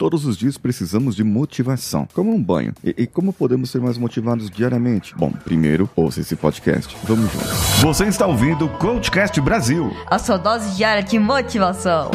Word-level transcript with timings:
Todos 0.00 0.24
os 0.24 0.34
dias 0.34 0.56
precisamos 0.56 1.14
de 1.14 1.22
motivação, 1.22 2.08
como 2.14 2.34
um 2.34 2.42
banho. 2.42 2.72
E, 2.82 2.94
e 2.96 3.06
como 3.06 3.34
podemos 3.34 3.68
ser 3.68 3.82
mais 3.82 3.98
motivados 3.98 4.48
diariamente? 4.48 5.14
Bom, 5.14 5.30
primeiro, 5.30 5.90
ouça 5.94 6.22
esse 6.22 6.34
podcast. 6.34 6.96
Vamos 7.04 7.30
juntos. 7.30 7.50
Você 7.82 8.06
está 8.06 8.26
ouvindo 8.26 8.64
o 8.64 8.68
Coachcast 8.78 9.38
Brasil. 9.42 9.94
A 10.06 10.18
sua 10.18 10.38
dose 10.38 10.74
diária 10.74 11.02
de 11.02 11.18
motivação. 11.18 12.10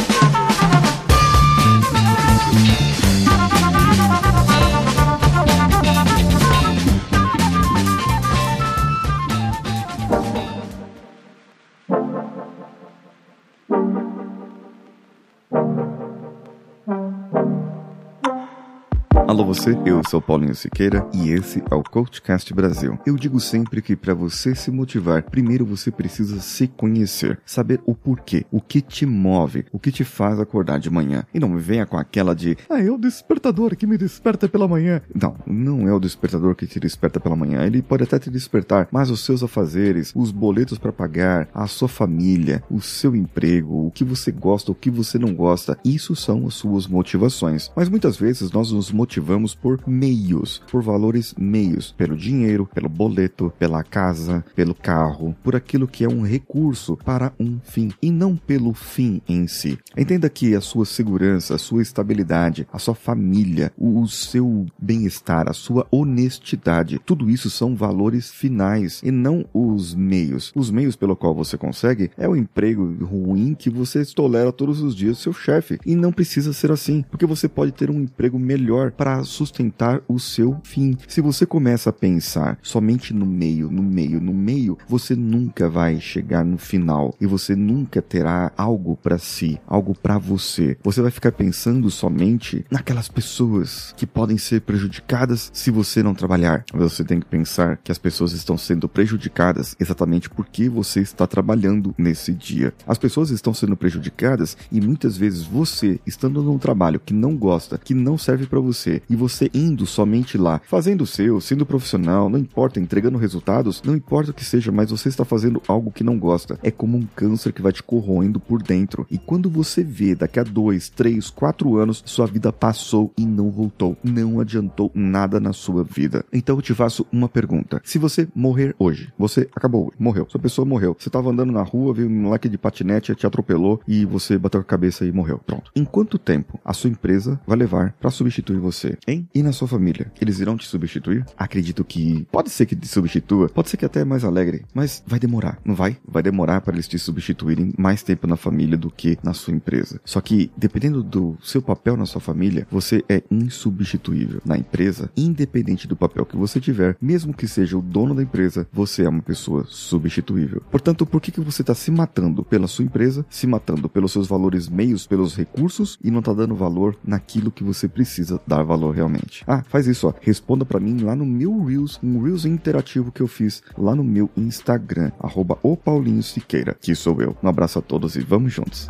Alô 19.36 19.44
você, 19.44 19.78
eu 19.86 20.02
sou 20.10 20.22
Paulinho 20.22 20.56
Siqueira 20.56 21.06
e 21.14 21.30
esse 21.30 21.62
é 21.70 21.76
o 21.76 21.84
Coachcast 21.84 22.54
Brasil. 22.54 22.98
Eu 23.06 23.18
digo 23.18 23.38
sempre 23.38 23.82
que 23.82 23.94
para 23.94 24.14
você 24.14 24.56
se 24.56 24.72
motivar, 24.72 25.24
primeiro 25.24 25.66
você 25.66 25.92
precisa 25.92 26.40
se 26.40 26.70
conhecer, 26.70 27.38
saber 27.46 27.82
o 27.86 27.94
porquê, 27.94 28.46
o 28.50 28.62
que 28.62 28.80
te 28.80 29.06
move, 29.06 29.66
o 29.74 29.78
que 29.78 29.92
te 29.92 30.06
faz 30.06 30.40
acordar 30.40 30.80
de 30.80 30.90
manhã. 30.90 31.26
E 31.34 31.40
não 31.42 31.50
me 31.50 31.60
venha 31.60 31.86
com 31.86 31.98
aquela 31.98 32.34
de, 32.34 32.58
ah, 32.70 32.82
é 32.82 32.90
o 32.90 32.98
despertador 32.98 33.76
que 33.76 33.86
me 33.86 33.98
desperta 33.98 34.48
pela 34.48 34.70
manhã. 34.70 35.02
Não, 35.14 35.36
não 35.46 35.86
é 35.86 35.94
o 35.94 36.00
despertador 36.00 36.56
que 36.56 36.66
te 36.66 36.80
desperta 36.80 37.20
pela 37.20 37.36
manhã. 37.36 37.66
Ele 37.66 37.82
pode 37.82 38.04
até 38.04 38.18
te 38.18 38.30
despertar, 38.30 38.88
mas 38.90 39.10
os 39.10 39.26
seus 39.26 39.44
afazeres, 39.44 40.14
os 40.16 40.32
boletos 40.32 40.78
para 40.78 40.94
pagar, 40.94 41.50
a 41.54 41.68
sua 41.68 41.90
família, 41.90 42.64
o 42.72 42.80
seu 42.80 43.14
emprego, 43.14 43.86
o 43.86 43.92
que 43.92 44.06
você 44.06 44.32
gosta, 44.32 44.72
o 44.72 44.76
que 44.76 44.90
você 44.90 45.20
não 45.20 45.36
gosta, 45.36 45.78
isso 45.84 46.16
são 46.16 46.48
as 46.48 46.54
suas 46.54 46.88
motivações. 46.88 47.70
Mas 47.76 47.90
muitas 47.90 48.16
vezes 48.16 48.50
nós 48.50 48.72
nos 48.72 48.94
motivamos 48.94 49.25
vamos 49.26 49.56
por 49.56 49.82
meios, 49.88 50.62
por 50.70 50.84
valores 50.84 51.34
meios, 51.38 51.92
pelo 51.92 52.16
dinheiro, 52.16 52.70
pelo 52.74 52.88
boleto, 52.88 53.52
pela 53.58 53.84
casa, 53.84 54.46
pelo 54.56 54.76
carro, 54.76 55.36
por 55.44 55.56
aquilo 55.56 55.88
que 55.88 56.04
é 56.04 56.08
um 56.08 56.22
recurso 56.22 56.96
para 56.96 57.34
um 57.40 57.60
fim 57.64 57.92
e 58.02 58.12
não 58.12 58.36
pelo 58.38 58.74
fim 58.74 59.22
em 59.28 59.48
si. 59.48 59.80
Entenda 59.98 60.30
que 60.30 60.54
a 60.54 60.62
sua 60.62 60.86
segurança, 60.86 61.56
a 61.56 61.58
sua 61.58 61.82
estabilidade, 61.82 62.68
a 62.72 62.78
sua 62.78 62.94
família, 62.94 63.72
o 63.78 64.08
seu 64.08 64.68
bem-estar, 64.80 65.50
a 65.50 65.54
sua 65.54 65.88
honestidade, 65.90 67.00
tudo 67.04 67.30
isso 67.30 67.50
são 67.50 67.76
valores 67.76 68.30
finais 68.32 69.02
e 69.04 69.10
não 69.10 69.46
os 69.54 69.96
meios. 69.96 70.52
Os 70.56 70.70
meios 70.70 70.96
pelo 70.96 71.16
qual 71.16 71.34
você 71.34 71.58
consegue 71.58 72.12
é 72.16 72.30
o 72.30 72.36
emprego 72.36 73.04
ruim 73.04 73.56
que 73.56 73.70
você 73.70 74.06
tolera 74.06 74.52
todos 74.52 74.82
os 74.82 74.96
dias 74.96 75.18
seu 75.18 75.34
chefe 75.34 75.80
e 75.84 75.96
não 75.96 76.12
precisa 76.12 76.54
ser 76.54 76.72
assim, 76.72 77.04
porque 77.10 77.26
você 77.26 77.50
pode 77.50 77.72
ter 77.72 77.90
um 77.90 78.02
emprego 78.02 78.38
melhor 78.38 78.92
para 79.06 79.24
sustentar 79.24 80.02
o 80.08 80.20
seu 80.20 80.60
fim. 80.64 80.98
Se 81.08 81.22
você 81.22 81.46
começa 81.46 81.92
a 81.92 81.94
pensar 81.94 82.58
somente 82.64 83.14
no 83.14 83.24
meio, 83.24 83.70
no 83.70 83.84
meio, 83.84 84.20
no 84.20 84.34
meio, 84.34 84.80
você 84.90 85.16
nunca 85.16 85.70
vai 85.70 86.02
chegar 86.02 86.44
no 86.44 86.58
final 86.58 87.14
e 87.22 87.28
você 87.28 87.56
nunca 87.56 88.02
terá 88.02 88.52
algo 88.58 88.98
para 88.98 89.20
si, 89.20 89.62
algo 89.68 89.94
para 89.94 90.18
você. 90.18 90.76
Você 90.84 91.04
vai 91.04 91.12
ficar 91.12 91.32
pensando 91.34 91.92
somente 91.92 92.66
naquelas 92.72 93.08
pessoas 93.08 93.94
que 93.96 94.08
podem 94.08 94.40
ser 94.40 94.62
prejudicadas 94.62 95.52
se 95.54 95.70
você 95.70 96.02
não 96.02 96.16
trabalhar. 96.16 96.66
Você 96.74 97.04
tem 97.04 97.20
que 97.20 97.28
pensar 97.28 97.78
que 97.84 97.92
as 97.92 98.00
pessoas 98.00 98.32
estão 98.32 98.58
sendo 98.58 98.90
prejudicadas 98.90 99.76
exatamente 99.80 100.32
porque 100.32 100.68
você 100.68 101.02
está 101.02 101.28
trabalhando 101.28 101.94
nesse 101.96 102.34
dia. 102.34 102.74
As 102.88 102.98
pessoas 102.98 103.30
estão 103.30 103.54
sendo 103.54 103.78
prejudicadas 103.78 104.58
e 104.72 104.82
muitas 104.82 105.16
vezes 105.16 105.44
você, 105.44 106.00
estando 106.08 106.42
num 106.42 106.58
trabalho 106.58 107.00
que 107.00 107.14
não 107.14 107.38
gosta, 107.38 107.78
que 107.78 107.94
não 107.94 108.18
serve 108.18 108.48
para 108.48 108.60
você, 108.60 108.95
e 109.10 109.16
você 109.16 109.50
indo 109.54 109.86
somente 109.86 110.38
lá, 110.38 110.62
fazendo 110.66 111.02
o 111.02 111.08
seu, 111.08 111.40
sendo 111.42 111.66
profissional, 111.66 112.30
não 112.30 112.40
importa, 112.40 112.80
entregando 112.80 113.18
resultados, 113.18 113.82
não 113.84 113.96
importa 113.96 114.32
o 114.32 114.34
que 114.34 114.46
seja, 114.46 114.72
mas 114.72 114.92
você 114.92 115.10
está 115.10 115.26
fazendo 115.26 115.62
algo 115.68 115.92
que 115.92 116.04
não 116.04 116.18
gosta. 116.18 116.60
É 116.64 116.72
como 116.72 116.98
um 116.98 117.08
câncer 117.16 117.54
que 117.54 117.62
vai 117.62 117.72
te 117.72 117.84
corroendo 117.84 118.40
por 118.40 118.62
dentro. 118.62 119.06
E 119.10 119.18
quando 119.18 119.50
você 119.50 119.84
vê 119.84 120.16
daqui 120.16 120.40
a 120.40 120.44
dois, 120.44 120.90
três, 120.90 121.30
quatro 121.30 121.78
anos, 121.78 122.04
sua 122.06 122.26
vida 122.26 122.52
passou 122.52 123.12
e 123.18 123.26
não 123.26 123.50
voltou. 123.50 123.98
Não 124.04 124.40
adiantou 124.40 124.92
nada 124.94 125.40
na 125.40 125.54
sua 125.54 125.84
vida. 125.84 126.26
Então 126.32 126.56
eu 126.56 126.62
te 126.62 126.74
faço 126.74 127.06
uma 127.12 127.30
pergunta. 127.30 127.82
Se 127.84 127.98
você 127.98 128.28
morrer 128.36 128.76
hoje, 128.78 129.12
você 129.18 129.50
acabou, 129.56 129.94
morreu. 129.98 130.26
Sua 130.30 130.40
pessoa 130.40 130.66
morreu. 130.66 130.96
Você 130.98 131.10
estava 131.10 131.30
andando 131.30 131.52
na 131.52 131.62
rua, 131.62 131.94
viu 131.94 132.08
um 132.08 132.22
moleque 132.22 132.50
de 132.50 132.58
patinete, 132.58 133.16
te 133.16 133.26
atropelou 133.26 133.82
e 133.88 134.06
você 134.06 134.38
bateu 134.38 134.62
a 134.62 134.64
cabeça 134.64 135.06
e 135.06 135.12
morreu. 135.12 135.40
Pronto. 135.46 135.72
Em 135.76 135.86
quanto 135.86 136.18
tempo 136.18 136.60
a 136.64 136.74
sua 136.74 136.90
empresa 136.90 137.40
vai 137.46 137.58
levar 137.58 137.94
para 138.00 138.10
substituir 138.10 138.60
você? 138.60 138.85
Hein? 139.08 139.28
E 139.34 139.42
na 139.42 139.52
sua 139.52 139.68
família? 139.68 140.12
Eles 140.20 140.40
irão 140.40 140.58
te 140.58 140.68
substituir? 140.68 141.26
Acredito 141.38 141.84
que 141.84 142.28
pode 142.32 142.50
ser 142.50 142.66
que 142.66 142.76
te 142.76 142.88
substitua, 142.88 143.50
pode 143.50 143.70
ser 143.70 143.78
que 143.78 143.86
até 143.86 144.02
é 144.02 144.06
mais 144.06 144.24
alegre, 144.24 144.66
mas 144.74 145.04
vai 145.06 145.20
demorar, 145.20 145.60
não 145.64 145.76
vai? 145.76 145.98
Vai 146.08 146.24
demorar 146.24 146.62
para 146.62 146.74
eles 146.74 146.88
te 146.88 146.98
substituírem 147.00 147.74
mais 147.78 148.04
tempo 148.04 148.28
na 148.28 148.36
família 148.36 148.78
do 148.78 148.92
que 148.92 149.18
na 149.24 149.34
sua 149.34 149.54
empresa. 149.54 150.00
Só 150.06 150.22
que, 150.22 150.52
dependendo 150.56 151.04
do 151.04 151.38
seu 151.42 151.62
papel 151.62 151.98
na 151.98 152.06
sua 152.06 152.22
família, 152.22 152.68
você 152.70 153.04
é 153.10 153.24
insubstituível. 153.30 154.42
Na 154.46 154.58
empresa, 154.58 155.10
independente 155.16 155.88
do 155.88 155.96
papel 155.96 156.26
que 156.26 156.38
você 156.38 156.60
tiver, 156.60 156.98
mesmo 157.02 157.34
que 157.34 157.48
seja 157.48 157.78
o 157.78 157.82
dono 157.82 158.14
da 158.14 158.24
empresa, 158.24 158.68
você 158.72 159.04
é 159.04 159.10
uma 159.10 159.22
pessoa 159.22 159.66
substituível. 159.68 160.62
Portanto, 160.72 161.06
por 161.06 161.22
que, 161.22 161.32
que 161.32 161.42
você 161.42 161.62
está 161.62 161.74
se 161.74 161.92
matando 161.92 162.44
pela 162.44 162.68
sua 162.68 162.86
empresa, 162.86 163.26
se 163.30 163.48
matando 163.48 163.90
pelos 163.90 164.12
seus 164.12 164.28
valores 164.28 164.70
meios, 164.70 165.08
pelos 165.08 165.36
recursos 165.36 165.98
e 166.04 166.12
não 166.12 166.20
está 166.20 166.34
dando 166.34 166.56
valor 166.56 166.98
naquilo 167.04 167.52
que 167.52 167.64
você 167.64 167.88
precisa 167.88 168.40
dar 168.46 168.64
valor? 168.64 168.75
Falou 168.76 168.92
realmente. 168.92 169.44
Ah, 169.48 169.64
faz 169.64 169.88
isso, 169.88 170.08
ó. 170.08 170.14
Responda 170.20 170.66
para 170.66 170.82
mim 170.82 171.00
lá 171.00 171.16
no 171.16 171.26
meu 171.26 171.64
Reels, 171.64 171.98
um 172.04 172.22
Reels 172.22 172.44
interativo 172.44 173.12
que 173.12 173.22
eu 173.22 173.28
fiz 173.28 173.64
lá 173.78 173.96
no 173.96 174.04
meu 174.04 174.30
Instagram, 174.36 175.12
arroba 175.18 175.58
o 175.64 175.78
Paulinho 175.78 176.22
Siqueira, 176.22 176.76
que 176.82 176.94
sou 176.94 177.22
eu. 177.22 177.38
Um 177.42 177.48
abraço 177.48 177.80
a 177.80 177.82
todos 177.82 178.18
e 178.18 178.20
vamos 178.20 178.52
juntos. 178.52 178.90